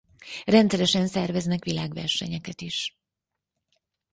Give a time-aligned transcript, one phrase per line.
[0.45, 2.97] Rendszeresen szerveznek világversenyeket is.